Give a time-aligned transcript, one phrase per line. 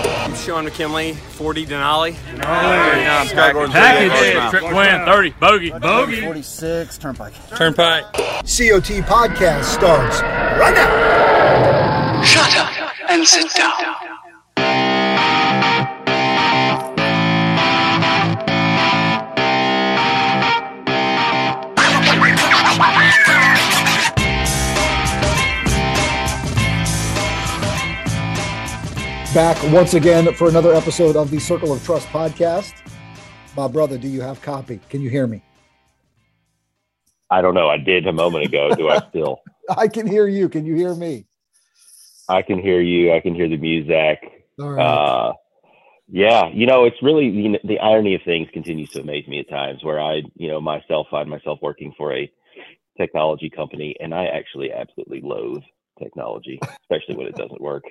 [0.00, 2.12] I'm Sean McKinley, 40 Denali.
[2.14, 3.32] Denali.
[3.32, 3.70] Package.
[3.70, 4.50] Package.
[4.50, 5.30] Trip win, 30.
[5.40, 5.70] Bogey.
[5.70, 6.20] Bogey.
[6.22, 6.98] 46.
[6.98, 7.32] Turnpike.
[7.56, 8.04] Turnpike.
[8.12, 12.22] COT Podcast starts right now.
[12.22, 13.72] Shut up and sit down.
[29.36, 32.72] Back once again for another episode of the Circle of Trust podcast.
[33.54, 34.80] My brother, do you have copy?
[34.88, 35.42] Can you hear me?
[37.28, 37.68] I don't know.
[37.68, 38.74] I did a moment ago.
[38.74, 39.42] Do I still?
[39.68, 40.48] I can hear you.
[40.48, 41.26] Can you hear me?
[42.30, 43.12] I can hear you.
[43.12, 44.46] I can hear the music.
[44.58, 44.82] All right.
[44.82, 45.32] Uh,
[46.08, 49.40] yeah, you know, it's really you know, the irony of things continues to amaze me
[49.40, 52.32] at times where I, you know, myself find myself working for a
[52.96, 55.62] technology company and I actually absolutely loathe
[56.02, 57.84] technology, especially when it doesn't work.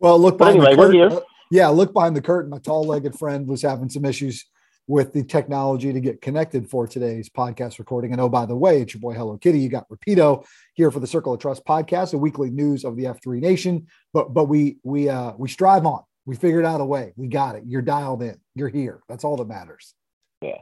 [0.00, 1.12] Well, look behind anyway, the curtain.
[1.12, 1.20] Uh,
[1.50, 2.50] yeah, look behind the curtain.
[2.50, 4.44] My tall-legged friend was having some issues
[4.90, 8.10] with the technology to get connected for today's podcast recording.
[8.10, 9.60] And oh, by the way, it's your boy Hello Kitty.
[9.60, 13.04] You got Rapido here for the Circle of Trust podcast, a weekly news of the
[13.04, 13.86] F3 Nation.
[14.12, 16.02] But but we we uh we strive on.
[16.26, 17.12] We figured out a way.
[17.16, 17.64] We got it.
[17.66, 18.38] You're dialed in.
[18.54, 19.00] You're here.
[19.08, 19.94] That's all that matters.
[20.42, 20.58] Yeah.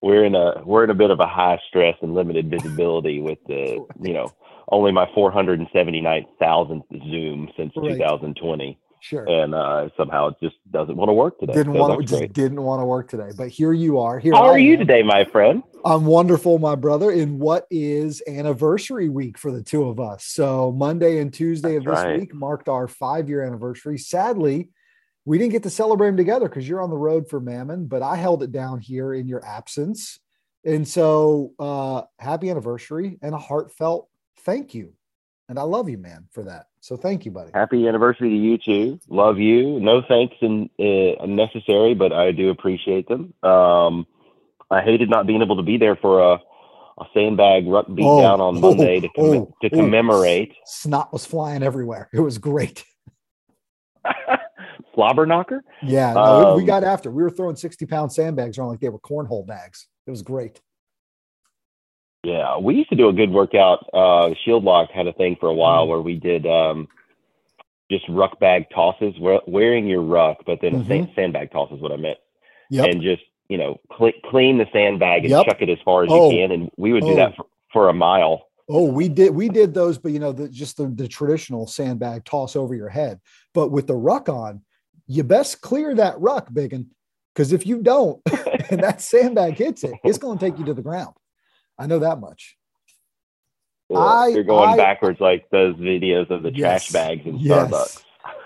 [0.00, 3.38] We're in a we're in a bit of a high stress and limited visibility with
[3.48, 4.32] the you know
[4.70, 7.92] only my 479,000th Zoom since Right.
[7.98, 9.24] 2020, Sure.
[9.28, 11.52] and uh, somehow it just doesn't want to work today.
[11.54, 12.32] didn't So want to just great.
[12.32, 13.30] didn't want to work today.
[13.36, 14.18] But here you are.
[14.18, 14.78] Here How I are you am.
[14.80, 15.62] today, my friend?
[15.84, 20.24] I'm wonderful, my brother, in what is anniversary week for the two of us.
[20.24, 22.18] So Monday and Tuesday of this right.
[22.20, 23.96] week marked our five year anniversary.
[23.98, 24.70] Sadly,
[25.24, 28.02] we didn't get to celebrate them together because you're on the road for Mammon, but
[28.02, 30.18] I held it down here in your absence.
[30.64, 34.08] And so uh happy anniversary and a heartfelt
[34.44, 34.92] thank you.
[35.48, 36.66] And I love you, man, for that.
[36.80, 37.50] So thank you, buddy.
[37.54, 39.00] Happy anniversary to you too.
[39.08, 39.80] Love you.
[39.80, 43.32] No thanks in, uh, necessary, but I do appreciate them.
[43.42, 44.06] Um,
[44.70, 46.34] I hated not being able to be there for a,
[47.00, 49.76] a sandbag ruck beat Oh, down on oh, Monday to, comm- oh, to oh.
[49.76, 50.54] commemorate.
[50.66, 52.10] Snot was flying everywhere.
[52.12, 52.84] It was great.
[54.94, 55.62] Slobber knocker?
[55.82, 57.10] Yeah, no, we Um, got after.
[57.10, 59.86] We were throwing 60 pound sandbags around like they were cornhole bags.
[60.06, 60.60] It was great.
[62.24, 63.88] Yeah, we used to do a good workout.
[63.92, 65.88] Uh, Shield Lock had a thing for a while Mm.
[65.88, 66.88] where we did um,
[67.90, 70.86] just ruck bag tosses, we- wearing your ruck, but then a Mhm.
[70.88, 72.18] sand, sandbag toss is what I meant.
[72.70, 72.88] Yep.
[72.88, 75.46] And just, you know, cle clean the sandbag and Yep.
[75.46, 76.30] chuck it as far as Oh.
[76.30, 76.52] you can.
[76.52, 77.16] And we would do Oh.
[77.16, 78.44] that for, for a mile.
[78.70, 82.22] oh, we did we did those, but you know, the, just the, the traditional sandbag
[82.26, 83.18] toss over your head.
[83.54, 84.60] But with the ruck on,
[85.06, 86.90] you best clear that ruck, biggin,
[87.34, 88.20] because if you don't,
[88.70, 91.14] and that sandbag hits it, it's going to take you to the ground.
[91.78, 92.56] I know that much.
[93.94, 96.86] I- You're going I- backwards like those videos of the Yes.
[96.88, 97.70] trash bags in Yes.
[97.70, 98.04] Starbucks.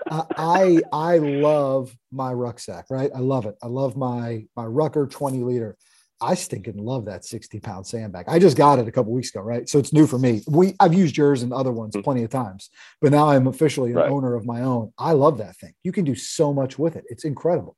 [0.09, 3.11] I I I love my rucksack, right?
[3.13, 3.55] I love it.
[3.61, 5.77] I love my my Rucker 20 liter.
[6.21, 8.25] I stinking love that 60 pound sandbag.
[8.29, 9.67] I just got it a couple weeks ago, right?
[9.67, 10.41] So it's new for me.
[10.47, 12.69] We I've used yours and other ones plenty of times,
[13.01, 14.09] but now I'm officially an Right.
[14.11, 14.93] owner of my own.
[14.97, 15.73] I love that thing.
[15.83, 17.03] You can do so much with it.
[17.09, 17.75] It's incredible.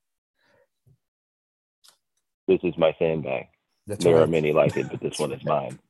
[2.47, 3.47] This is my sandbag.
[3.87, 5.79] That's there are many like it, but this one is mine.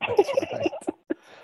[0.52, 0.70] Right.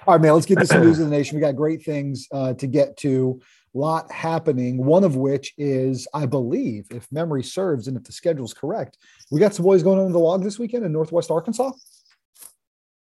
[0.04, 1.36] All right, man, let's get to some news of the nation.
[1.36, 3.40] We got great things uh, to get to.
[3.74, 4.84] Lot happening.
[4.84, 8.98] One of which is, I believe, if memory serves and if the schedule's correct,
[9.30, 11.70] we got some boys going on the log this weekend in Northwest Arkansas.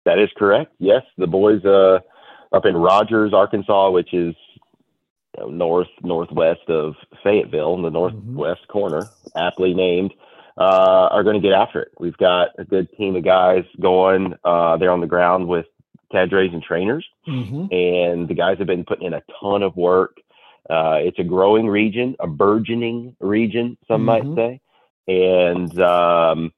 [0.06, 0.74] That is correct.
[0.80, 2.00] Yes, the boys uh,
[2.52, 4.36] up in Rogers, Arkansas, which is
[5.38, 10.14] you know, north northwest of Fayetteville, in the northwest corner, aptly named,
[10.58, 11.90] uh, are going to get after it.
[12.00, 14.36] We've got a good team of guys going.
[14.44, 15.66] Uh, they're on the ground with
[16.12, 17.74] cadres and trainers, Mm-hmm.
[17.74, 20.18] and the guys have been putting in a ton of work.
[20.70, 24.06] Uh, it's a growing region, a burgeoning region, some Mhm.
[24.06, 24.62] might say,
[25.08, 26.54] and um,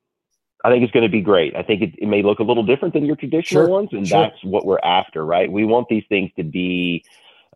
[0.65, 1.55] I think it's going to be great.
[1.55, 4.07] I think it, it may look a little different than your traditional Sure, ones, and
[4.07, 4.21] sure.
[4.21, 5.51] that's what we're after, right?
[5.51, 7.03] We want these things to be.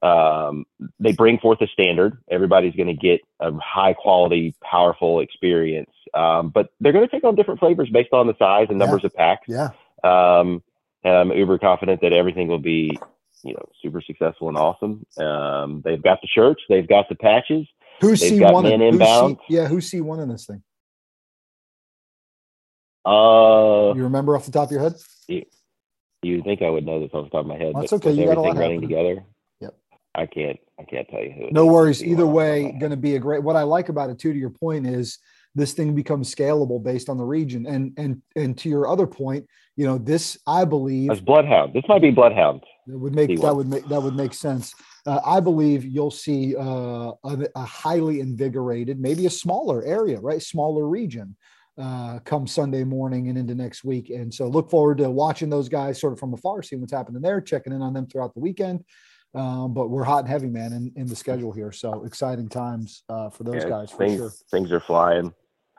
[0.01, 0.65] Um,
[0.99, 2.17] they bring forth a standard.
[2.29, 7.23] Everybody's going to get a high quality, powerful experience, um, but they're going to take
[7.23, 8.85] on different flavors based on the size and Yeah.
[8.85, 9.47] numbers of packs.
[9.47, 9.69] Yeah.
[10.03, 10.61] Um,
[11.03, 12.97] and I'm uber confident that everything will be,
[13.43, 15.05] you know, super successful and awesome.
[15.17, 17.67] Um, they've got the shirts, they've got the patches.
[18.01, 18.63] Who's They've C got one?
[18.63, 19.37] men Who's C, inbound.
[19.49, 20.61] yeah, who's C one in this thing?
[23.05, 24.95] Uh, You remember off the top of your head?
[26.23, 27.73] You think I would know this off the top of my head?
[27.75, 28.89] That's okay, you got a lot everything running happening.
[28.89, 29.25] together.
[30.17, 30.59] I can't.
[30.79, 31.49] I can't tell you who.
[31.51, 32.03] No worries.
[32.03, 33.43] Either way, going to be a great.
[33.43, 35.19] What I like about it too, to your point, is
[35.55, 37.65] this thing becomes scalable based on the region.
[37.67, 41.73] And and and to your other point, you know, this I believe As Bloodhound.
[41.73, 42.63] This might be Bloodhound.
[42.87, 44.73] That would make that would make that would make sense.
[45.05, 50.41] Uh, I believe you'll see uh, a, a highly invigorated, maybe a smaller area, right,
[50.41, 51.35] smaller region,
[51.77, 54.09] uh, come Sunday morning and into next week.
[54.09, 57.21] And so, look forward to watching those guys sort of from afar, seeing what's happening
[57.21, 58.83] there, checking in on them throughout the weekend.
[59.37, 61.71] Um, but we're hot and heavy, man, in, in the schedule here.
[61.71, 64.31] So exciting times uh, for those Yeah, guys for things sure.
[64.49, 65.31] things are flying.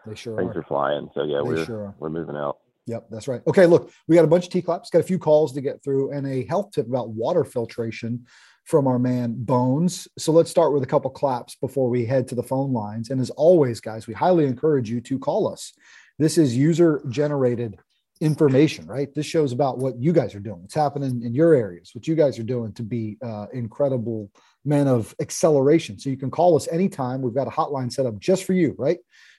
[0.07, 0.61] They sure Things are.
[0.61, 1.11] are flying.
[1.15, 2.59] So yeah, They we're sure we're moving out.
[2.87, 3.43] Yep, that's right.
[3.47, 5.83] Okay, look, we got a bunch of T claps, got a few calls to get
[5.83, 8.25] through, and a health tip about water filtration
[8.65, 10.07] from our man Bones.
[10.19, 13.11] So let's start with a couple claps before we head to the phone lines.
[13.11, 15.73] And as always, guys, we highly encourage you to call us.
[16.19, 17.79] This is user generated
[18.21, 19.13] information, right?
[19.15, 22.15] This shows about what you guys are doing, what's happening in your areas, what you
[22.15, 24.31] guys are doing to be uh, incredible
[24.65, 25.99] men of acceleration.
[25.99, 27.23] So you can call us anytime.
[27.23, 28.99] We've got a hotline set up just for you, right?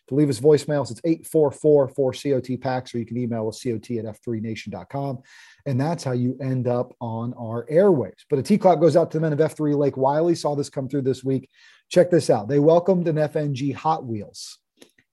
[0.09, 4.05] To leave us voicemails, it's 844 COT packs, or you can email us COT at
[4.05, 5.19] f3nation.com.
[5.67, 8.25] And that's how you end up on our airwaves.
[8.27, 10.33] But a T clap goes out to the men of F3 Lake Wylie.
[10.33, 11.47] Saw this come through this week.
[11.89, 12.47] Check this out.
[12.47, 14.57] They welcomed an FNG Hot Wheels.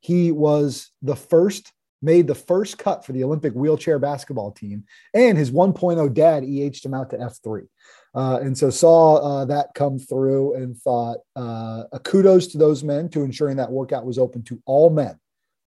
[0.00, 1.72] He was the first,
[2.02, 4.84] made the first cut for the Olympic wheelchair basketball team,
[5.14, 7.66] and his 1.0 dad EH'd him out to F3.
[8.14, 12.82] Uh, and so saw uh, that come through and thought uh, a kudos to those
[12.82, 15.18] men to ensuring that workout was open to all men.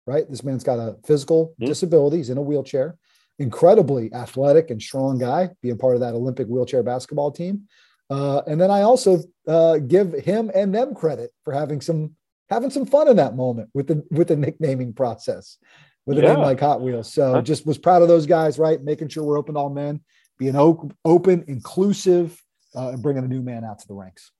[0.07, 1.67] Right, this man's got a physical Mhm.
[1.67, 2.17] disability.
[2.17, 2.97] He's in a wheelchair.
[3.37, 7.67] Incredibly athletic and strong guy, being part of that Olympic wheelchair basketball team.
[8.09, 12.15] Uh, and then I also uh, give him and them credit for having some
[12.49, 15.57] having some fun in that moment with the with the nicknaming process
[16.05, 16.45] with a name Yeah.
[16.45, 17.13] like Hot Wheels.
[17.13, 17.41] So Huh.
[17.41, 18.81] just was proud of those guys, right?
[18.81, 20.01] Making sure we're open to all men,
[20.37, 22.41] being open, inclusive,
[22.75, 24.31] uh, and bringing a new man out to the ranks.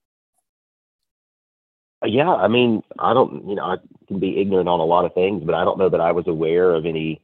[2.04, 3.76] Yeah, I mean, I don't, you know, I
[4.08, 6.26] can be ignorant on a lot of things, but I don't know that I was
[6.28, 7.20] aware of any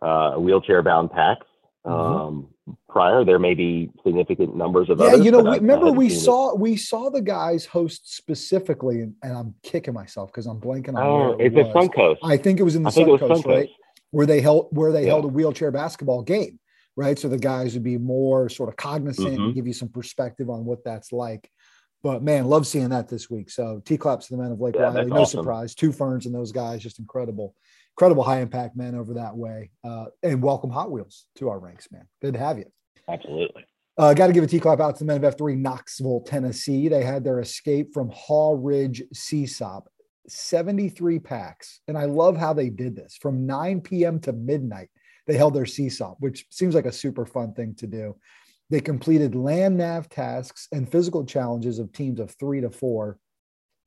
[0.00, 1.46] uh, wheelchair-bound packs
[1.84, 2.53] um,
[2.88, 3.24] prior.
[3.24, 5.04] There may be significant numbers of Mm-hmm.
[5.06, 5.24] Yeah, others.
[5.24, 6.20] you know, we, remember we seen it.
[6.22, 10.94] saw we saw the guys host specifically, and, and I'm kicking myself because I'm blanking
[10.96, 11.02] on.
[11.06, 11.88] Oh, where it it's was.
[11.88, 12.18] Suncoast.
[12.22, 13.46] I think it was in the I think it was Suncoast, Suncoast.
[13.46, 13.68] right?
[14.10, 15.08] Where they held where they Yeah.
[15.10, 16.58] held a wheelchair basketball game,
[16.96, 17.18] right?
[17.18, 19.54] So the guys would be more sort of cognizant and Mhm.
[19.54, 21.50] give you some perspective on what that's like.
[22.02, 23.50] But man, love seeing that this week.
[23.50, 25.06] So T claps to the men of Lake Yeah, Wylie.
[25.10, 25.40] No awesome.
[25.40, 25.74] surprise.
[25.74, 27.54] Two ferns and those guys, just incredible,
[27.96, 29.70] incredible high impact men over that way.
[29.84, 32.06] Uh, and welcome Hot Wheels to our ranks, man.
[32.20, 32.66] Good to have you.
[33.08, 33.64] Absolutely.
[33.96, 36.88] Uh, Got to give a T clap out to the men of F3 Knoxville, Tennessee.
[36.88, 39.82] They had their escape from Haw Ridge CSAUP,
[40.28, 41.80] 73 packs.
[41.86, 44.18] And I love how they did this from 9 p.m.
[44.20, 44.88] to midnight.
[45.28, 48.16] They held their CSAUP, which seems like a super fun thing to do.
[48.70, 53.18] They completed land nav tasks and physical challenges of teams of three to four.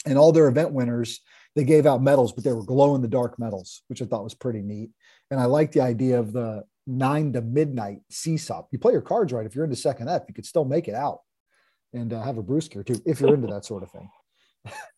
[0.06, 1.19] And all their event winners,
[1.57, 4.24] they gave out medals, but they were glow in the dark medals, which I thought
[4.24, 4.92] was pretty neat.
[5.31, 8.68] And I like the idea of the nine to midnight CSAUP.
[8.71, 9.45] You play your cards right.
[9.45, 11.21] If you're into second F, you could still make it out
[11.94, 14.07] and uh, have a brewski or two if you're into that sort of thing.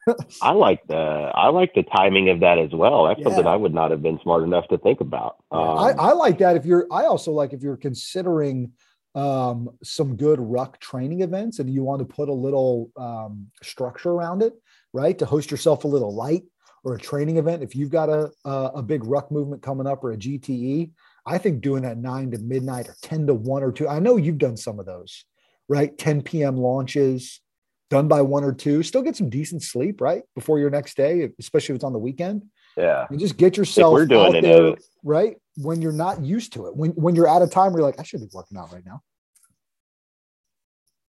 [0.42, 3.06] I like the I like the timing of that as well.
[3.06, 5.38] That's something I would not have been smart enough to think about.
[5.52, 6.58] Um, I, I like that.
[6.58, 8.74] If you're, I also like if you're considering
[9.16, 14.10] um, some good ruck training events and you want to put a little um, structure
[14.10, 14.54] around it,
[14.94, 15.18] right?
[15.20, 16.44] To host yourself a little light
[16.84, 17.64] or a training event.
[17.64, 20.92] If you've got a, a, a big ruck movement coming up or a GTE,
[21.26, 24.18] I think doing that nine to midnight or 10 to one or two, I know
[24.18, 25.26] you've done some of those,
[25.68, 25.96] right?
[25.98, 26.58] 10 p.m.
[26.58, 27.42] launches
[27.90, 30.24] done by one or two, still get some decent sleep, right?
[30.36, 32.44] Before your next day, especially if it's on the weekend
[32.78, 33.08] yeah.
[33.10, 35.38] and just get yourself we're doing out it, there, right?
[35.58, 38.00] When you're not used to it, when when you're at a time where you're like,
[38.00, 39.02] I should be working out right now.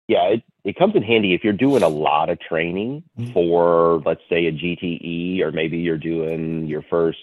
[0.09, 3.35] Yeah, it, it comes in handy if you're doing a lot of training Mhm.
[3.35, 7.19] for, let's say, a GTE, or maybe you're doing your first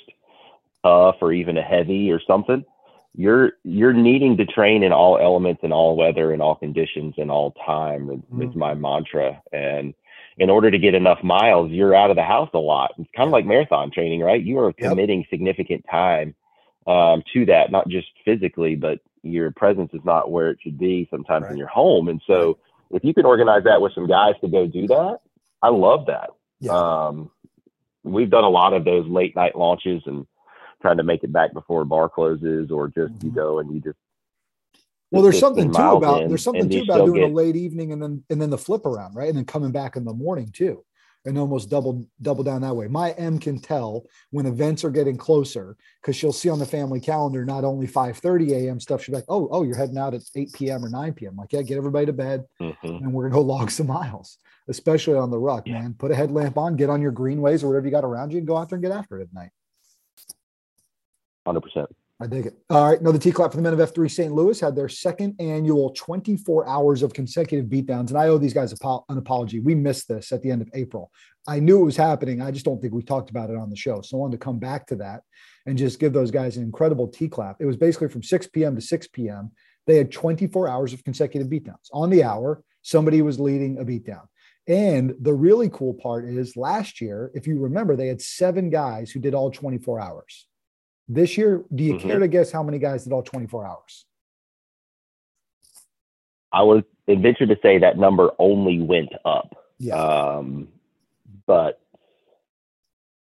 [0.85, 2.64] tough or even a heavy or something.
[3.14, 7.31] You're you're needing to train in all elements and all weather and all conditions and
[7.31, 8.57] all time is, is Mhm.
[8.57, 9.43] my mantra.
[9.52, 9.95] And
[10.38, 12.93] in order to get enough miles, you're out of the house a lot.
[12.99, 14.43] It's kind of like marathon training, right?
[14.43, 14.99] You are Yep.
[14.99, 16.35] committing significant time
[16.87, 21.09] um, to that, not just physically, but your presence is not where it should be
[21.11, 21.50] sometimes Right.
[21.50, 22.09] in your home.
[22.09, 22.59] And so
[22.90, 25.19] if you can organize that with some guys to go do that,
[25.62, 26.31] I love that.
[26.61, 26.73] Yeah.
[26.73, 27.31] Um,
[28.05, 30.26] we've done a lot of those late night launches and
[30.81, 33.35] trying to make it back before bar closes or just you Mhm.
[33.35, 33.99] go and you just
[35.12, 38.02] well, there's something too about in, there's something too about doing a late evening and
[38.02, 39.28] then and then the flip around, right?
[39.28, 40.85] And then coming back in the morning too.
[41.26, 42.87] And almost double double down that way.
[42.88, 47.00] My M can tell when events are getting closer because she'll see on the family
[47.00, 48.80] calendar not only 5:30 a.m.
[48.80, 49.02] stuff.
[49.02, 50.85] She's like, "Oh, oh, you're heading out at 8 p.m.
[50.85, 52.87] or 9 p.m." like, yeah, get everybody to bed, Mm-hmm.
[52.87, 55.80] and we're gonna go log some miles, especially on the ruck, Yeah.
[55.83, 55.95] man.
[55.95, 58.47] Put a headlamp on, get on your greenways or whatever you got around you, and
[58.47, 59.50] go out there and get after it at night.
[61.45, 61.88] Hundred percent.
[62.18, 62.56] I dig it.
[62.70, 62.99] All right.
[62.99, 64.32] Another T clap for the men of F3 St.
[64.32, 68.08] Louis had their second annual 24 hours of consecutive beatdowns.
[68.08, 69.61] And I owe these guys an apology.
[69.61, 71.11] We missed this at the end of April.
[71.46, 72.40] I knew it was happening.
[72.40, 74.00] I just don't think we talked about it on the show.
[74.00, 75.23] So I wanted to come back to that
[75.66, 77.56] and just give those guys an incredible T clap.
[77.61, 78.75] It was basically from 6 p.m.
[78.76, 79.50] to 6 p.m.
[79.87, 81.90] They had 24 hours of consecutive beatdowns.
[81.92, 84.26] On the hour, somebody was leading a beatdown.
[84.66, 89.11] And the really cool part is last year, if you remember, they had seven guys
[89.11, 90.46] who did all 24 hours.
[91.09, 92.01] This year, do you Mhm.
[92.01, 94.05] care to guess how many guys did all 24 hours?
[96.53, 99.57] I would venture to say that number only went up.
[99.79, 99.97] Yeah.
[99.97, 100.69] Um,
[101.47, 101.81] but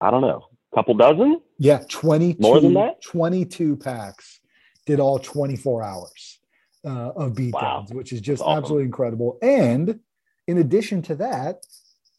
[0.02, 1.42] I don't know, a couple dozen.
[1.58, 1.84] yeah.
[1.90, 3.02] 22, more than that?
[3.02, 4.40] 22 packs
[4.86, 6.40] did all 24 hours
[6.86, 7.86] uh, of beatdowns, Wow.
[7.92, 8.58] which is just awesome.
[8.58, 9.38] absolutely incredible.
[9.42, 10.00] And
[10.48, 11.62] in addition to that,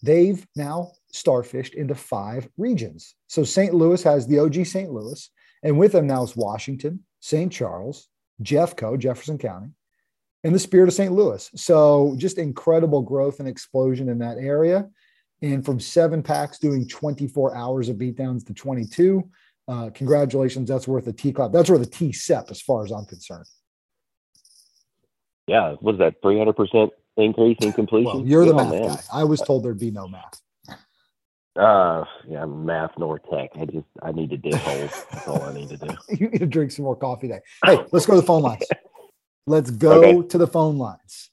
[0.03, 3.15] they've now starfished into five regions.
[3.27, 3.75] So St.
[3.75, 4.93] Louis has the OG St.
[4.93, 5.31] Louis,
[5.63, 7.53] and with them now is Washington, St.
[7.53, 8.09] Charles,
[8.43, 9.71] Jeffco, Jefferson County,
[10.45, 11.13] and the Spirit of St.
[11.13, 11.51] Louis.
[11.55, 14.89] So just incredible growth and explosion in that area.
[15.43, 19.29] And from seven packs doing 24 hours of beatdowns to 22.
[19.69, 20.69] Uh, congratulations.
[20.69, 21.53] That's worth a T clap.
[21.53, 23.47] That's worth a T SEP as far as I'm concerned.
[25.47, 26.15] Yeah, what is that?
[26.23, 28.05] Three hundred percent increase in completion.
[28.13, 28.89] Well, you're the Oh, math man.
[28.89, 29.01] guy.
[29.13, 30.41] I was told there'd be no math.
[31.57, 33.51] Uh, yeah, math nor tech.
[33.57, 34.93] I just I need to dig holes.
[35.13, 35.97] That's all I need to do.
[36.17, 37.41] you need to drink some more coffee today.
[37.65, 38.67] Hey, let's go to the phone lines.
[39.47, 40.29] Let's go Okay.
[40.29, 41.31] to the phone lines.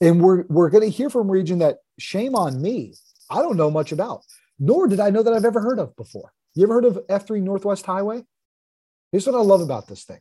[0.00, 2.94] And we're we're going to hear from region that shame on me.
[3.28, 4.22] I don't know much about,
[4.58, 6.32] nor did I know that I've ever heard of before.
[6.54, 8.24] You ever heard of F3 Northwest Highway?
[9.10, 10.20] Here's what I love about this thing.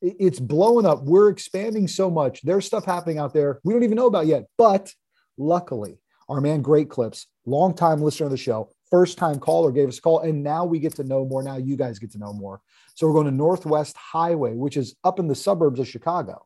[0.00, 1.02] It's blowing up.
[1.02, 2.40] We're expanding so much.
[2.42, 4.44] There's stuff happening out there we don't even know about yet.
[4.56, 4.94] But
[5.36, 9.98] luckily, our man Great Clips, longtime listener of the show, first time caller, gave us
[9.98, 10.20] a call.
[10.20, 11.42] And now we get to know more.
[11.42, 12.60] Now you guys get to know more.
[12.94, 16.44] So we're going to Northwest Highway, which is up in the suburbs of Chicago.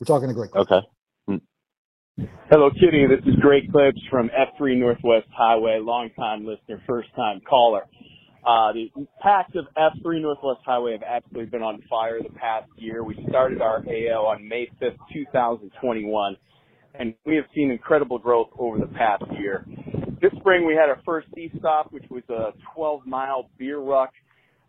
[0.00, 0.70] We're talking to Great Clips.
[0.70, 0.86] Okay.
[2.50, 3.06] Hello, Kitty.
[3.06, 7.86] This is Great Clips from F3 Northwest Highway, longtime listener, first time caller.
[8.46, 13.02] Uh, the packs of F3 Northwest Highway have absolutely been on fire the past year.
[13.02, 16.36] We started our AO on May 5th, 2021,
[16.94, 19.64] and we have seen incredible growth over the past year.
[20.20, 24.10] This spring, we had our first E-Stop, which was a 12-mile beer ruck,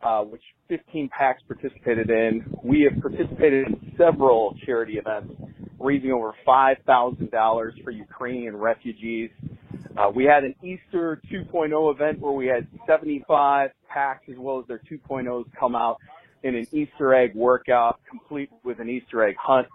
[0.01, 2.43] uh, which 15 packs participated in.
[2.63, 5.33] We have participated in several charity events,
[5.79, 9.29] raising over $5,000 for Ukrainian refugees.
[9.95, 14.65] Uh, we had an Easter 2.0 event where we had 75 packs as well as
[14.67, 15.97] their 2.0s come out
[16.41, 19.67] in an Easter egg workout complete with an Easter egg hunt.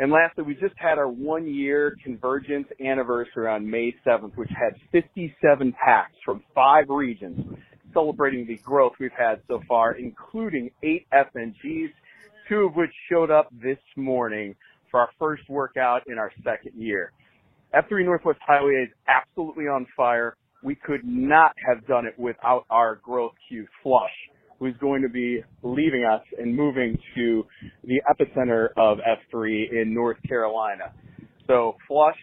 [0.00, 4.74] And lastly, we just had our one year convergence anniversary on May 7th, which had
[4.92, 7.58] 57 packs from five regions
[7.92, 11.90] celebrating the growth we've had so far, including eight FNGs,
[12.48, 14.54] two of which showed up this morning
[14.90, 17.12] for our first workout in our second year.
[17.74, 20.36] F3 Northwest Highway is absolutely on fire.
[20.62, 24.14] We could not have done it without our growth queue flush,
[24.58, 27.44] who's going to be leaving us and moving to
[27.84, 30.92] the epicenter of F3 in North Carolina.
[31.46, 32.18] So flush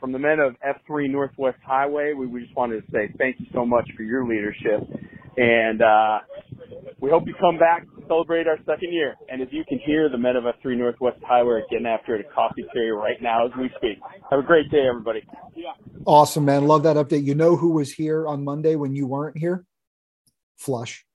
[0.00, 3.46] from the men of F3 Northwest Highway, we, we just wanted to say thank you
[3.52, 4.82] so much for your leadership.
[5.36, 6.18] And, uh,
[7.00, 9.14] we hope you come back to celebrate our second year.
[9.28, 12.26] And as you can hear, the men of F3 Northwest Highway are getting after it
[12.26, 13.98] at Coffeeteria right now as we speak.
[14.30, 15.22] Have a great day, everybody.
[16.04, 16.66] Awesome, man.
[16.66, 17.24] Love that update.
[17.24, 19.64] You know who was here on Monday when you weren't here?
[20.56, 21.05] Flush.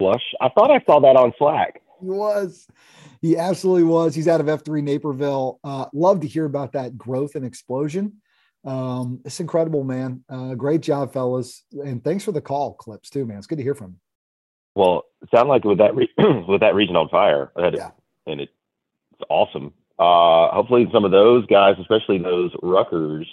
[0.00, 0.22] Flush.
[0.40, 1.82] I thought I saw that on Slack.
[2.00, 2.66] He was.
[3.20, 4.14] He absolutely was.
[4.14, 5.60] He's out of F3 Naperville.
[5.62, 8.14] Uh, love to hear about that growth and explosion.
[8.64, 10.24] Um, it's incredible, man.
[10.28, 11.62] Uh, great job, fellas.
[11.72, 13.36] And thanks for the call clips too, man.
[13.38, 13.96] It's good to hear from you.
[14.74, 16.08] Well, it sounded like with that re-
[16.48, 17.90] with that region on fire, Yeah.
[18.26, 18.48] and it,
[19.12, 19.74] it's awesome.
[19.98, 23.26] Uh, hopefully, some of those guys, especially those ruckers,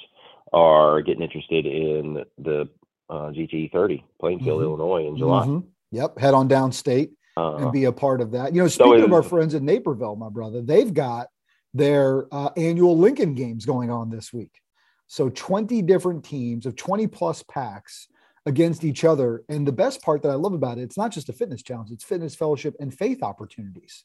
[0.51, 2.67] are getting interested in the
[3.09, 4.63] uh, GT 30 Plainfield, Mhm.
[4.63, 5.45] Illinois, in July.
[5.45, 5.63] Mhm.
[5.91, 6.20] Yep.
[6.20, 8.53] Head on downstate Uh, and be a part of that.
[8.53, 11.27] You know, So speaking of our friends in Naperville, my brother, they've got
[11.74, 14.60] their uh, annual Lincoln games going on this week.
[15.08, 18.08] So 20 different teams of 20 plus packs
[18.46, 19.44] against each other.
[19.50, 21.91] And the best part that I love about it, it's not just a fitness challenge,
[21.91, 24.03] it's fitness fellowship and faith opportunities.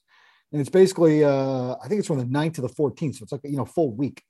[0.52, 3.16] And it's basically, uh, I think it's from the 9th to the 14th.
[3.16, 4.22] So it's like, you know, full week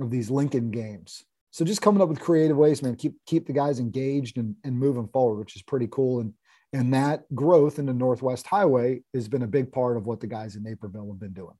[0.00, 1.24] of these Lincoln games.
[1.50, 4.78] So just coming up with creative ways, man, keep keep the guys engaged and, and
[4.78, 6.20] moving forward, which is pretty cool.
[6.20, 6.34] And
[6.72, 10.26] and that growth in the Northwest Highway has been a big part of what the
[10.26, 11.54] guys in Naperville have been doing.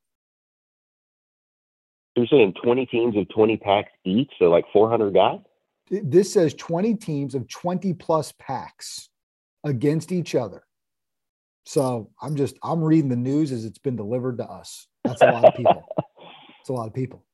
[2.17, 5.39] You're saying 20 teams of 20 packs each, so like 400 guys?
[5.91, 9.09] This says 20 teams of 20 plus packs
[9.65, 10.63] against each other.
[11.65, 14.89] So I'm just I'm reading the news as it's been delivered to us.
[15.05, 15.83] That's a lot of people.
[16.61, 17.25] It's a lot of people.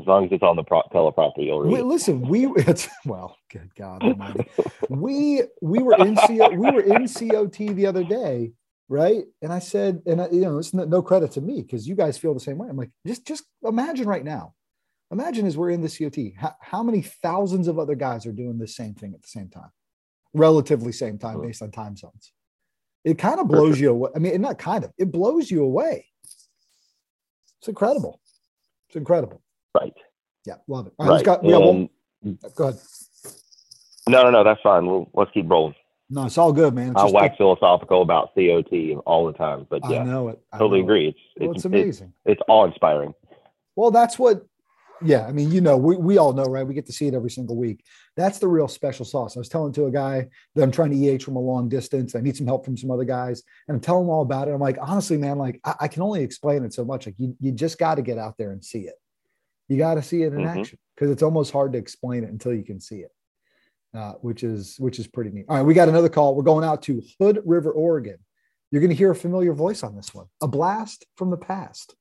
[0.00, 1.72] As long as it's on the pro- teleprompter, you'll read.
[1.72, 4.46] We, listen, we it's well, good God Almighty.
[4.88, 8.52] we we were in CO, we were in COT the other day,
[8.88, 9.24] right?
[9.42, 11.94] And I said, and I, you know, it's no, no credit to me because you
[11.94, 12.68] guys feel the same way.
[12.70, 14.54] I'm like, just just imagine right now.
[15.10, 18.58] Imagine as we're in the COT, how, how many thousands of other guys are doing
[18.58, 19.70] the same thing at the same time,
[20.32, 21.42] relatively same time Hmm.
[21.48, 22.32] based on time zones.
[23.04, 24.10] It kind of blows you away.
[24.16, 26.06] I mean, not kind of, it blows you away.
[27.58, 28.20] It's incredible.
[28.88, 29.41] It's incredible.
[29.74, 29.92] Right.
[30.46, 30.92] Yeah, love it.
[30.98, 31.24] All right, right.
[31.24, 31.88] got, we got one.
[32.24, 32.80] And- Go ahead.
[34.08, 34.86] no, no, no, that's fine.
[34.86, 35.74] We'll, let's keep rolling.
[36.10, 36.94] No, it's all good, man.
[36.94, 38.72] Just- wax philosophical about COT
[39.06, 40.40] all the time, but yeah, I know it.
[40.52, 40.86] I totally know it.
[40.86, 41.08] agree.
[41.08, 42.12] It's Well, it's, it's it's amazing.
[42.26, 43.14] it's awe inspiring.
[43.76, 44.44] Well, that's what,
[45.04, 45.26] yeah.
[45.26, 46.66] I mean, you know, we, we all know, right?
[46.66, 47.82] We get to see it every single week.
[48.16, 49.36] That's the real special sauce.
[49.36, 52.14] I was telling to a guy that I'm trying to EH from a long distance.
[52.14, 54.52] I need some help from some other guys, and I'm telling him all about it.
[54.52, 57.06] I'm like, honestly, man, like I, I can only explain it so much.
[57.06, 58.94] Like you, you just got to get out there and see it.
[59.72, 60.48] You got to see it in Mhm.
[60.60, 63.10] action because it's almost hard to explain it until you can see it,
[63.94, 65.46] uh, which is which is pretty neat.
[65.48, 66.34] All right, we got another call.
[66.36, 68.18] We're going out to Hood River, Oregon.
[68.70, 70.26] You're going to hear a familiar voice on this one.
[70.42, 71.96] A blast from the past.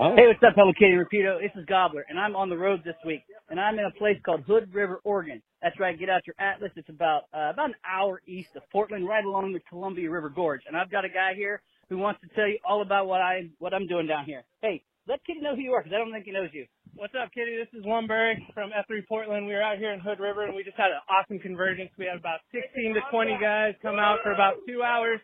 [0.00, 1.40] Hey, what's up, Hello Kitty Rapido?
[1.40, 4.16] This is Gobbler, and I'm on the road this week, and I'm in a place
[4.24, 5.40] called Hood River, Oregon.
[5.62, 5.96] That's right.
[5.98, 6.72] Get out your atlas.
[6.74, 10.62] It's about uh, about an hour east of Portland, right along the Columbia River Gorge.
[10.66, 13.48] And I've got a guy here who wants to tell you all about what I
[13.58, 14.42] what I'm doing down here.
[14.62, 16.66] Hey, let Kitty know who you are, because I don't think he knows you.
[16.94, 17.56] What's up, Kitty?
[17.56, 19.46] This is Lumberg from F3 Portland.
[19.46, 21.88] We were out here in Hood River, and we just had an awesome convergence.
[21.96, 25.18] We had about 16 to 20 guys come out for about two hours,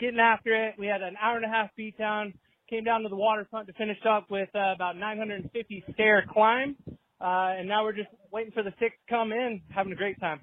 [0.00, 0.74] getting after it.
[0.78, 2.34] We had an hour and a half beat down.
[2.68, 6.76] Came down to the waterfront to finish up with uh, about 950 stair climb,
[7.20, 10.18] uh, and now we're just waiting for the six to come in, having a great
[10.18, 10.40] time.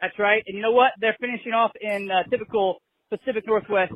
[0.00, 0.42] That's right.
[0.46, 0.92] And you know what?
[1.00, 3.92] They're finishing off in uh, typical Pacific Northwest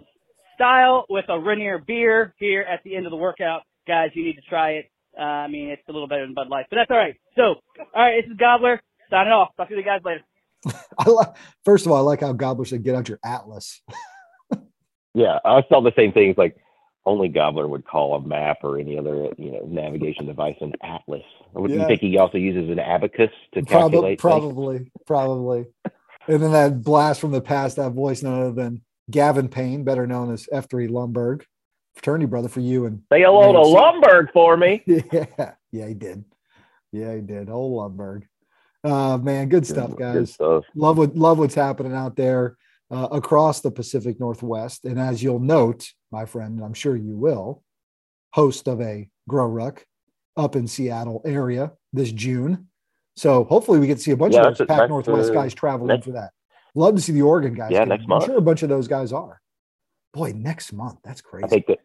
[0.55, 3.63] style with a Rainier beer here at the end of the workout.
[3.87, 4.87] Guys, you need to try it.
[5.19, 7.15] Uh, I mean, it's a little better than Bud Light, but that's all right.
[7.37, 7.57] So, all
[7.95, 8.81] right, this is Gobbler.
[9.11, 9.49] Signing off.
[9.57, 10.21] Talk to you guys later.
[10.99, 13.83] I like, first of all, I like how Gobbler said, "Get out your atlas."
[15.13, 16.37] Yeah, I saw the same things.
[16.39, 16.57] Like
[17.05, 21.23] only Gobbler would call a map or any other you know navigation device an atlas.
[21.53, 21.79] Would Yeah.
[21.81, 24.21] you think he also uses an abacus to Probably, calculate?
[24.21, 24.21] things?
[24.21, 25.65] probably, probably.
[26.29, 30.07] And then that blast from the past, that voice none other than Gavin Payne, better
[30.07, 31.43] known as F3 Lumberg,
[31.95, 32.87] fraternity brother for you.
[32.87, 33.75] And Say hello to Nancy.
[33.75, 34.83] Lumberg for me.
[34.87, 36.25] yeah, yeah, he did.
[36.93, 37.49] Yeah, he did.
[37.51, 38.23] Old Lumberg.
[38.83, 40.33] Uh, man, good stuff, Good guys.
[40.33, 40.65] stuff.
[40.75, 42.57] love what love what's happening out there
[42.91, 44.85] uh, across the Pacific Northwest.
[44.87, 47.63] And as you'll note, my friend, and I'm sure you will,
[48.33, 49.85] host of a Grow Ruck
[50.37, 52.69] up in Seattle area this June.
[53.17, 55.53] So hopefully we get to see a bunch Yeah, of those Pac Northwest uh, guys
[55.53, 56.31] traveling next- for that.
[56.75, 57.73] Love to see the Oregon guys.
[57.73, 57.89] Yeah, come.
[57.91, 58.25] next I'm month.
[58.27, 59.41] sure a bunch of those guys are.
[60.13, 60.99] Boy, next month.
[61.05, 61.45] That's crazy.
[61.45, 61.79] I think that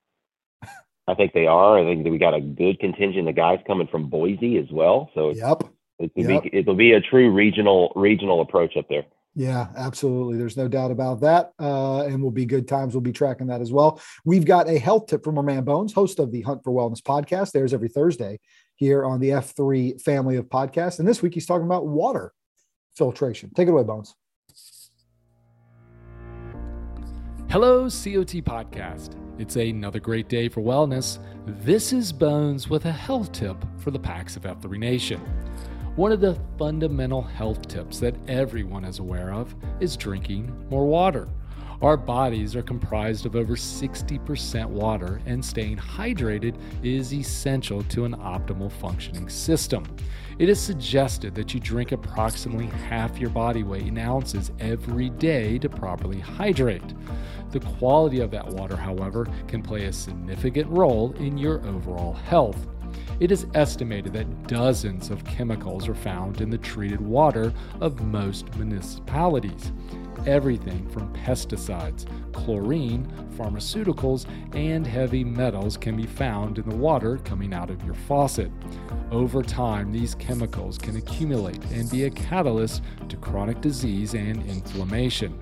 [1.07, 1.77] I think they are.
[1.77, 5.11] I think that we got a good contingent of guys coming from Boise as well.
[5.13, 5.63] So yep.
[5.99, 6.43] it will Yep.
[6.43, 9.05] be it'll be a true regional regional approach up there.
[9.37, 10.37] Yeah, absolutely.
[10.37, 11.51] There's no doubt about that.
[11.59, 12.93] Uh, and will be good times.
[12.93, 14.01] We'll be tracking that as well.
[14.23, 17.01] We've got a health tip from our man Bones, host of the Hunt for Wellness
[17.01, 17.51] podcast.
[17.51, 18.39] There's every Thursday
[18.75, 20.99] here on the F3 family of podcasts.
[20.99, 22.33] And this week he's talking about water
[22.95, 23.51] filtration.
[23.53, 24.15] Take it away, Bones.
[27.49, 29.15] Hello, COT Podcast.
[29.39, 31.19] It's another great day for wellness.
[31.45, 35.21] This is Bones with a health tip for the PAX of F3 Nation.
[35.95, 41.29] One of the fundamental health tips that everyone is aware of is drinking more water.
[41.81, 48.15] Our bodies are comprised of over 60% water, and staying hydrated is essential to an
[48.15, 49.85] optimal functioning system.
[50.37, 55.57] It is suggested that you drink approximately half your body weight in ounces every day
[55.59, 56.93] to properly hydrate.
[57.51, 62.67] The quality of that water, however, can play a significant role in your overall health.
[63.21, 68.53] It is estimated that dozens of chemicals are found in the treated water of most
[68.55, 69.71] municipalities.
[70.25, 73.05] Everything from pesticides, chlorine,
[73.37, 74.25] pharmaceuticals,
[74.55, 78.51] and heavy metals can be found in the water coming out of your faucet.
[79.11, 85.39] Over time, these chemicals can accumulate and be a catalyst to chronic disease and inflammation.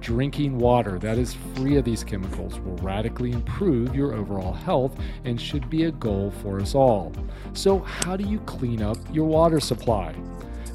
[0.00, 5.40] Drinking water that is free of these chemicals will radically improve your overall health and
[5.40, 7.12] should be a goal for us all.
[7.52, 10.12] So, how do you clean up your water supply?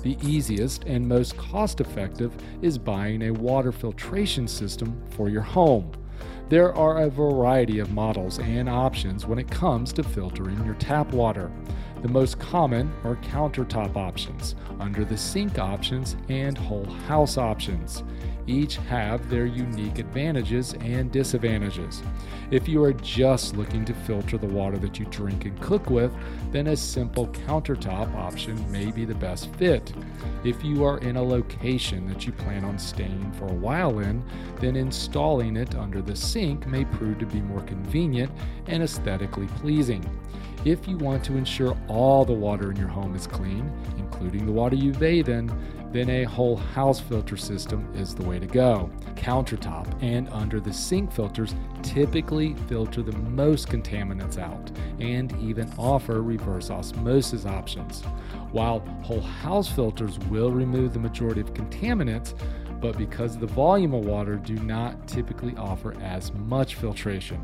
[0.07, 5.91] The easiest and most cost effective is buying a water filtration system for your home.
[6.47, 11.11] There are a variety of models and options when it comes to filtering your tap
[11.11, 11.51] water.
[12.01, 18.03] The most common are countertop options, under the sink options, and whole house options.
[18.45, 22.03] Each have their unique advantages and disadvantages.
[22.51, 26.13] If you are just looking to filter the water that you drink and cook with,
[26.51, 29.91] then a simple countertop option may be the best fit.
[30.45, 34.23] If you are in a location that you plan on staying for a while in,
[34.61, 38.31] then installing it under the sink may prove to be more convenient
[38.67, 40.05] and aesthetically pleasing.
[40.65, 44.51] If you want to ensure all the water in your home is clean, including the
[44.51, 45.51] water you bathe in,
[45.91, 48.89] then a whole house filter system is the way to go.
[49.15, 56.21] Countertop and under the sink filters typically filter the most contaminants out and even offer
[56.21, 58.01] reverse osmosis options.
[58.51, 62.33] While whole house filters will remove the majority of contaminants,
[62.81, 67.41] but because the volume of water do not typically offer as much filtration.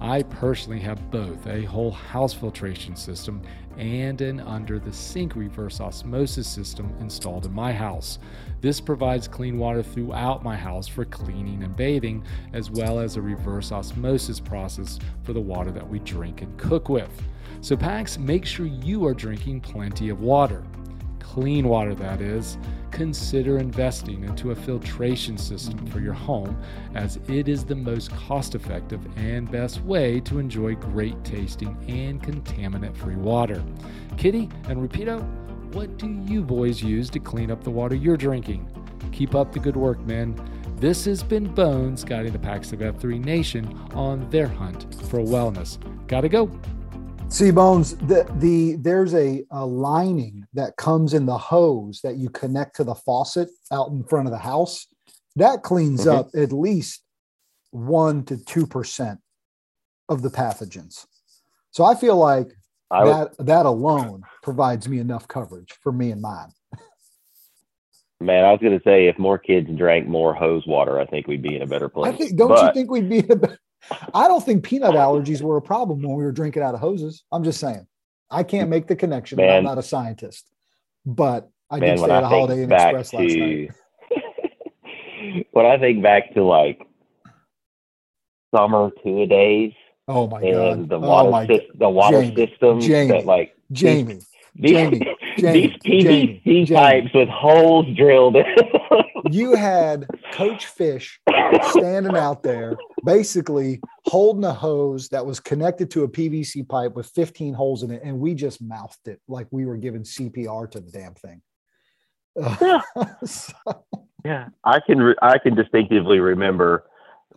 [0.00, 3.42] I personally have both a whole house filtration system
[3.76, 8.18] and an under the sink reverse osmosis system installed in my house.
[8.62, 13.22] This provides clean water throughout my house for cleaning and bathing, as well as a
[13.22, 17.10] reverse osmosis process for the water that we drink and cook with.
[17.60, 20.64] So, PAX, make sure you are drinking plenty of water
[21.34, 22.58] clean water that is,
[22.90, 26.60] consider investing into a filtration system for your home
[26.96, 32.20] as it is the most cost effective and best way to enjoy great tasting and
[32.20, 33.62] contaminant free water.
[34.16, 35.22] Kitty and Rapido,
[35.72, 38.68] what do you boys use to clean up the water you're drinking?
[39.12, 40.34] Keep up the good work, men.
[40.78, 45.78] This has been Bones guiding the PAX of F3 Nation on their hunt for wellness.
[46.08, 46.50] Gotta go.
[47.30, 52.28] See, Bones, the, the there's a, a lining that comes in the hose that you
[52.28, 54.86] connect to the faucet out in front of the house.
[55.36, 56.12] That cleans Mhm.
[56.12, 57.02] up at least
[57.70, 59.20] one to two percent
[60.08, 61.06] of the pathogens.
[61.70, 62.48] So I feel like
[62.90, 66.50] I would- that that alone provides me enough coverage for me and mine.
[68.20, 71.42] Man, I was gonna say if more kids drank more hose water, I think we'd
[71.42, 72.12] be in a better place.
[72.12, 73.58] I think don't But- you think we'd be in a better
[74.14, 77.24] I don't think peanut allergies were a problem when we were drinking out of hoses.
[77.32, 77.86] I'm just saying.
[78.30, 79.40] I can't make the connection.
[79.40, 80.46] I'm not a scientist.
[81.04, 83.70] But I Man, did stay at a think Holiday Inn back Express last to night.
[85.52, 86.80] when I think back to like
[88.54, 89.72] summer two a days
[90.08, 90.88] Oh my and god.
[90.88, 94.20] the Oh water my sys- the water Jamie, system Jamie, that like Jamie,
[94.60, 95.06] Jamie,
[95.40, 96.66] Jamie, these PVC Jamie, Jamie.
[96.74, 98.36] pipes with holes drilled
[99.30, 101.20] you had Coach Fish
[101.70, 107.06] standing out there, basically holding a hose that was connected to a PVC pipe with
[107.06, 110.80] 15 holes in it, and we just mouthed it like we were giving CPR to
[110.80, 111.42] the damn thing.
[113.24, 113.84] So-
[114.24, 116.84] Yeah, I can re- I can distinctively remember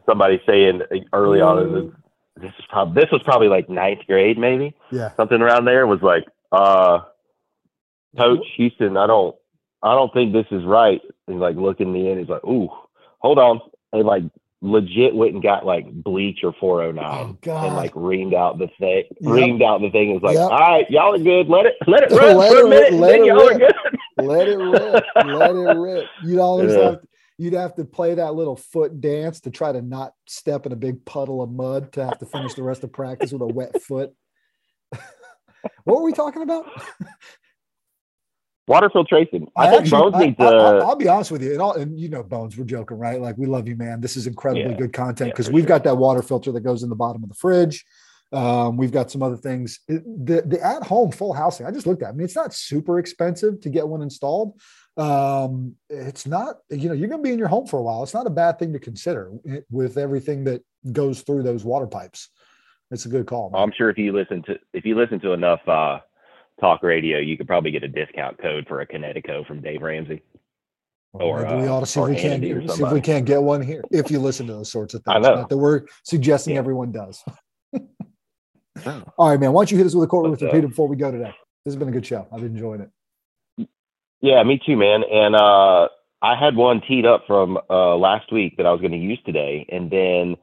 [0.06, 0.82] somebody saying
[1.14, 1.94] early on in the
[2.42, 5.14] this is probably this was probably like ninth grade maybe yeah.
[5.16, 7.00] something around there was like uh
[8.16, 8.22] Mm-hmm.
[8.22, 9.36] coach Houston I don't
[9.82, 12.70] I don't think this is right and like looking me in he's like ooh
[13.20, 13.60] hold on
[13.92, 14.24] and like
[14.62, 19.04] legit went and got like bleach or 409 Oh, and like reamed out the thing
[19.20, 19.34] Yep.
[19.34, 20.52] reamed out the thing and was like Yep.
[20.52, 22.94] all right y'all are good let it let it run Let for it a minute
[22.94, 23.74] let then it y'all are good
[24.18, 25.04] Let it rip.
[25.24, 26.12] Let it rip.
[26.22, 26.84] You'd always Yeah.
[26.84, 27.00] have
[27.40, 30.76] you'd have to play that little foot dance to try to not step in a
[30.76, 33.76] big puddle of mud to have to finish the rest of practice with a wet
[33.76, 34.12] foot.
[34.92, 36.66] what were we talking about?
[38.68, 41.74] water filtration I, think actually- Bones needs I, will be honest with you, and, all,
[41.74, 43.20] and you know, Bones, we're joking, right?
[43.22, 44.02] Like we love you, man.
[44.02, 44.78] This is incredibly Yeah.
[44.78, 45.70] good content because for we've sure.
[45.70, 47.86] got that water filter that goes in the bottom of the fridge.
[48.32, 49.80] Um, we've got some other things.
[49.88, 51.66] It- The the at home full housing.
[51.66, 52.08] I just looked at.
[52.08, 52.10] it.
[52.10, 54.60] I mean, it's not super expensive to get one installed.
[54.98, 56.58] Um, it's not.
[56.70, 58.02] You know, you're going to be in your home for a while.
[58.04, 59.32] It's not a bad thing to consider
[59.70, 62.30] with everything that goes through those water pipes.
[62.92, 63.50] It's a good call.
[63.50, 63.62] man.
[63.62, 66.00] I'm sure if you listen to if you listen to enough uh,
[66.60, 70.22] talk radio, you could probably get a discount code for a Kinetico from Dave Ramsey.
[71.14, 73.26] or, Maybe we uh, ought to see if we can't get, see if we can't
[73.26, 73.84] get one here.
[73.92, 75.36] If you listen to those sorts of I things, know.
[75.36, 76.60] not that we're suggesting Yeah.
[76.60, 77.24] everyone does.
[79.18, 79.54] All right, man.
[79.54, 81.34] Why don't you hit us with a quote with But, repeated before we go today?
[81.66, 82.28] This has been a good show.
[82.32, 83.68] I've been enjoying it.
[84.22, 85.04] Yeah, me too, man.
[85.12, 85.88] And uh,
[86.22, 89.20] I had one teed up from uh, last week that I was going to use
[89.26, 90.36] today, and then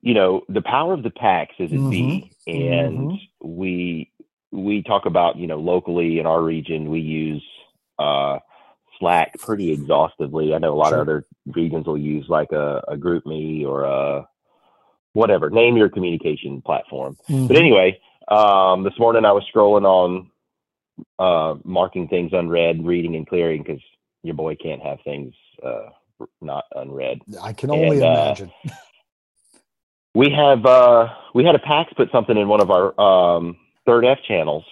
[0.00, 3.18] you know the power of the packs is at B, and Mhm.
[3.42, 4.10] we
[4.56, 7.44] we talk about you know locally in our region we use
[7.98, 8.38] uh,
[8.98, 10.54] Slack pretty exhaustively.
[10.54, 11.02] I know a lot Sure.
[11.02, 14.26] of other regions will use like a, a GroupMe or a
[15.12, 17.16] whatever, name your communication platform.
[17.28, 17.48] Mhm.
[17.48, 20.30] But anyway, um, this morning I was scrolling on
[21.18, 23.82] uh, marking things unread, reading and clearing because
[24.22, 25.90] your boy can't have things uh,
[26.40, 27.20] not unread.
[27.42, 28.52] I can only And, uh, imagine.
[30.14, 34.04] We have uh, we had a PAX put something in one of our um, third
[34.04, 34.64] F channels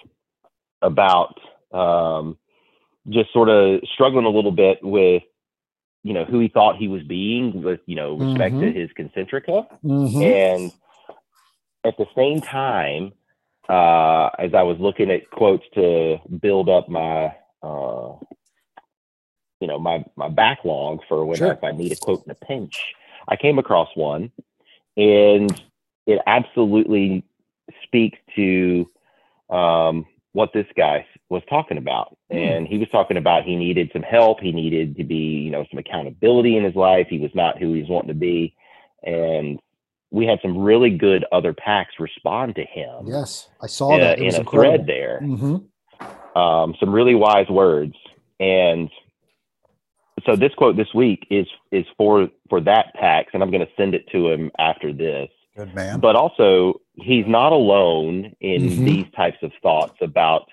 [0.81, 1.39] about
[1.73, 2.37] um,
[3.09, 5.23] just sort of struggling a little bit with
[6.03, 8.75] you know who he thought he was being with you know respect to Mhm.
[8.75, 10.21] his concentrica Mhm.
[10.23, 10.71] and
[11.83, 13.13] at the same time
[13.69, 18.13] uh, as I was looking at quotes to build up my uh,
[19.59, 21.53] you know my my backlog for when Sure.
[21.53, 22.75] if I need a quote in a pinch,
[23.27, 24.31] I came across one,
[24.97, 25.59] and
[26.05, 27.23] it absolutely
[27.83, 28.89] speaks to
[29.49, 32.17] um, what this guy was talking about.
[32.31, 32.37] Hmm.
[32.37, 34.39] And he was talking about he needed some help.
[34.39, 37.07] He needed to be, you know, some accountability in his life.
[37.09, 38.55] He was not who he was wanting to be.
[39.03, 39.59] And
[40.11, 44.19] we had some really good other packs respond to him Yes, I saw in, that.
[44.19, 44.85] a, It was in a incredible.
[44.85, 45.19] thread there.
[45.19, 45.55] hmm
[46.39, 47.95] Um, some really wise words.
[48.39, 48.89] And
[50.25, 53.71] so this quote this week is is for for that packs, and I'm going to
[53.77, 55.29] send it to him after this.
[55.55, 55.99] Good man.
[56.01, 58.85] But also, he's not alone in Mhm.
[58.85, 60.49] these types of thoughts about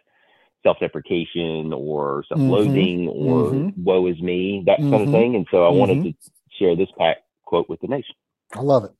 [0.63, 3.75] self-deprecation or self-loathing or Mhm.
[3.77, 5.13] woe is me, that kind of Mhm.
[5.13, 5.35] thing.
[5.37, 6.05] And so I wanted Mhm.
[6.05, 6.15] to
[6.59, 8.15] share this pack quote with the nation.
[8.55, 8.93] I love it.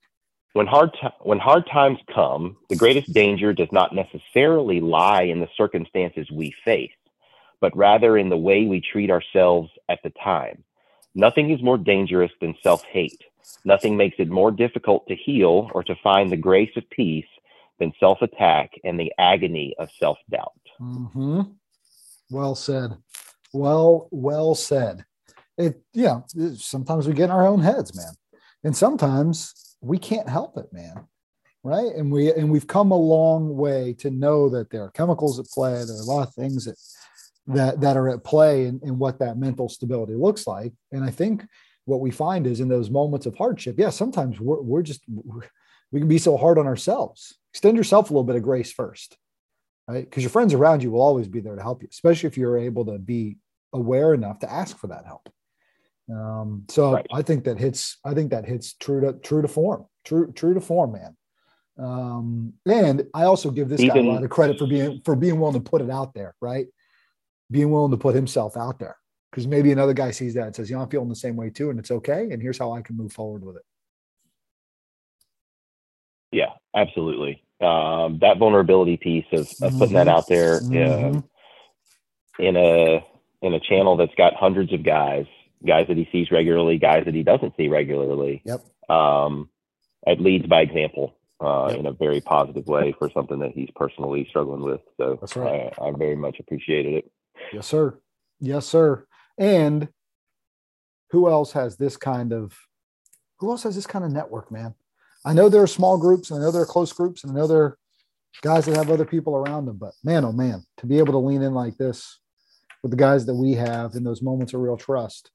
[0.55, 5.41] When hard ti when hard times come, the greatest danger does not necessarily lie in
[5.41, 6.93] the circumstances we face,
[7.61, 10.65] but rather in the way we treat ourselves at the time.
[11.15, 13.23] Nothing is more dangerous than self-hate.
[13.65, 17.27] Nothing makes it more difficult to heal or to find the grace of peace
[17.79, 20.53] than self-attack and the agony of self-doubt.
[20.79, 21.43] hmm
[22.31, 22.97] Well said.
[23.53, 25.05] Well, well said.
[25.59, 26.21] It, yeah,
[26.57, 28.15] sometimes we get in our own heads, man.
[28.65, 31.07] And sometimes we can't help it, man.
[31.65, 31.95] Right.
[31.95, 35.47] And we, and we've come a long way to know that there are chemicals at
[35.47, 35.85] play.
[35.85, 36.77] There are a lot of things that,
[37.55, 40.73] that, that are at play in what that mental stability looks like.
[40.91, 41.45] And I think
[41.85, 45.43] what we find is in those moments of hardship, yeah, sometimes we're, we're just, we're,
[45.91, 47.39] we can be so hard on ourselves.
[47.53, 49.17] Extend yourself a little bit of grace first
[49.89, 50.05] right?
[50.05, 52.59] Because your friends around you will always be there to help you, especially if you're
[52.59, 53.39] able to be
[53.73, 55.29] aware enough to ask for that help.
[56.11, 57.07] Um, so Right.
[57.13, 57.99] I think that hits.
[58.05, 59.87] I think that hits true to true to form.
[60.05, 61.17] True true to form, man.
[61.79, 65.41] Um, and I also give this guy a lot of credit for being for being
[65.41, 66.67] willing to put it out there, right?
[67.51, 68.97] Being willing to put himself out there.
[69.33, 71.49] Because maybe another guy sees that and says, "You know, I'm feeling the same way
[71.49, 72.29] too, and it's okay.
[72.31, 73.63] And here's how I can move forward with it."
[76.33, 77.43] Yeah, absolutely.
[77.61, 80.11] Um, that vulnerability piece of, of putting that Mhm.
[80.11, 81.15] out there Mhm.
[81.17, 81.25] um,
[82.39, 83.07] in a
[83.41, 85.27] in a channel that's got hundreds of guys,
[85.67, 88.41] guys that he sees regularly, guys that he doesn't see regularly.
[88.45, 88.61] Yep.
[88.89, 89.51] Um,
[90.07, 91.79] it leads by example uh, Yep.
[91.81, 94.81] in a very positive way for something that he's personally struggling with.
[94.97, 95.73] So That's right.
[95.77, 97.13] I, I very much appreciated it.
[97.53, 97.99] Yes, sir.
[98.39, 99.07] Yes, sir.
[99.39, 99.89] And
[101.11, 102.57] who else has this kind of
[103.39, 104.75] who else has this kind of network, man?
[105.25, 107.35] I know there are small groups, and I know there are close groups, and I
[107.35, 107.79] know there are
[108.41, 111.19] guys that have other people around them, but man, oh man, to be able to
[111.19, 112.21] lean in like this
[112.83, 115.31] with the guys that we have in those moments of real trust,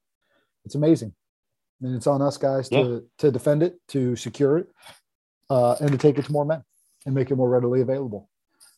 [0.64, 1.14] it's amazing.
[1.80, 4.68] And it's on us guys to to defend it, to secure it,
[5.48, 6.64] uh, and to take it to more men
[7.06, 8.28] and make it more readily available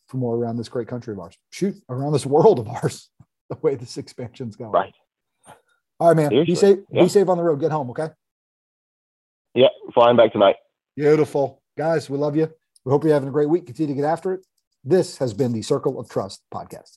[0.09, 1.37] for more around this great country of ours.
[1.51, 3.09] Shoot, around this world of ours,
[3.49, 4.73] the way this expansion's going.
[4.73, 4.95] Right.
[6.01, 6.31] All right, man.
[6.31, 6.79] Be safe.
[6.91, 7.03] Yeah.
[7.03, 7.61] Be safe on the road.
[7.61, 8.09] Get home, okay?
[9.55, 10.57] Yeah, flying back tonight.
[10.97, 11.63] Beautiful.
[11.77, 12.51] Guys, we love you.
[12.85, 13.67] We hope you're having a great week.
[13.67, 14.47] Continue to get after it.
[14.83, 16.97] This has been the Circle of Trust podcast.